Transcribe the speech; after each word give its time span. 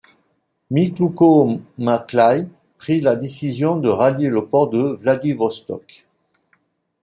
Mikloukho-Maklaï 0.71 2.49
prit 2.79 3.01
la 3.01 3.15
décision 3.15 3.77
de 3.77 3.87
rallier 3.89 4.29
le 4.29 4.47
port 4.47 4.67
de 4.71 4.97
Vladivostok. 4.99 6.07